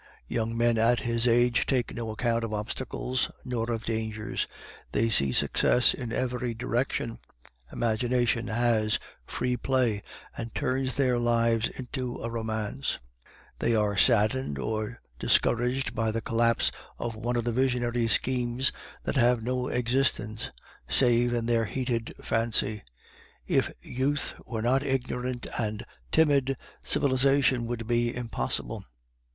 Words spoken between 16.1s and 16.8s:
collapse